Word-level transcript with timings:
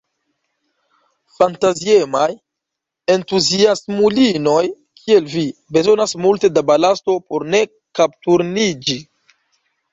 Fantaziemaj 1.39 2.29
entuziasmulinoj, 3.17 4.65
kiel 5.03 5.29
vi, 5.37 5.45
bezonas 5.79 6.19
multe 6.27 6.53
da 6.57 6.67
balasto 6.73 7.21
por 7.31 7.49
ne 7.53 7.65
kapturniĝi. 8.03 9.03